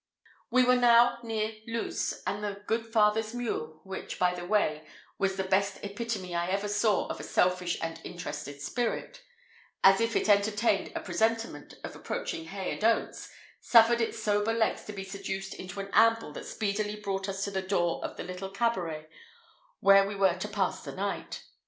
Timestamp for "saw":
6.67-7.05